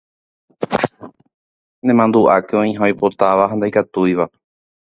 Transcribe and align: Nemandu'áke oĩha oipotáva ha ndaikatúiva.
Nemandu'áke 1.85 2.55
oĩha 2.63 2.83
oipotáva 2.89 3.49
ha 3.49 3.55
ndaikatúiva. 3.63 4.25